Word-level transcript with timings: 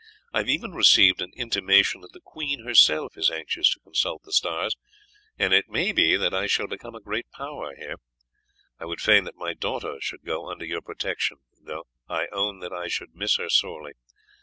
I 0.33 0.39
have 0.39 0.49
even 0.49 0.71
received 0.71 1.21
an 1.21 1.31
intimation 1.35 2.01
that 2.01 2.11
the 2.11 2.19
queen 2.21 2.63
herself 2.65 3.15
is 3.19 3.29
anxious 3.29 3.69
to 3.69 3.79
consult 3.81 4.23
the 4.23 4.31
stars, 4.33 4.75
and 5.37 5.53
it 5.53 5.69
may 5.69 5.91
be 5.91 6.15
that 6.17 6.33
I 6.33 6.47
shall 6.47 6.65
become 6.65 6.95
a 6.95 6.99
great 6.99 7.29
power 7.29 7.75
here. 7.75 7.97
I 8.79 8.85
would 8.85 8.99
fain 8.99 9.25
that 9.25 9.35
my 9.35 9.53
daughter 9.53 9.97
should 10.01 10.23
go 10.23 10.49
under 10.49 10.65
your 10.65 10.81
protection, 10.81 11.37
though 11.61 11.85
I 12.09 12.25
own 12.31 12.61
that 12.61 12.73
I 12.73 12.87
should 12.87 13.13
miss 13.13 13.35
her 13.37 13.47
sorely. 13.47 13.91